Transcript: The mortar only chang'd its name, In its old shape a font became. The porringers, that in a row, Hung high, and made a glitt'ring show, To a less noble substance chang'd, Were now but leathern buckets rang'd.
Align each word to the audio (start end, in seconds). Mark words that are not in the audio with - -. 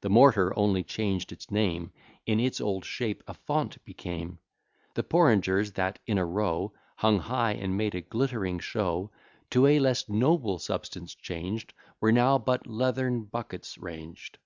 The 0.00 0.08
mortar 0.10 0.52
only 0.58 0.82
chang'd 0.82 1.30
its 1.30 1.48
name, 1.48 1.92
In 2.26 2.40
its 2.40 2.60
old 2.60 2.84
shape 2.84 3.22
a 3.28 3.34
font 3.34 3.78
became. 3.84 4.40
The 4.94 5.04
porringers, 5.04 5.70
that 5.74 6.00
in 6.08 6.18
a 6.18 6.24
row, 6.26 6.72
Hung 6.96 7.20
high, 7.20 7.52
and 7.52 7.76
made 7.76 7.94
a 7.94 8.00
glitt'ring 8.02 8.58
show, 8.58 9.12
To 9.50 9.66
a 9.68 9.78
less 9.78 10.08
noble 10.08 10.58
substance 10.58 11.14
chang'd, 11.14 11.72
Were 12.00 12.10
now 12.10 12.36
but 12.36 12.66
leathern 12.66 13.26
buckets 13.26 13.78
rang'd. 13.78 14.38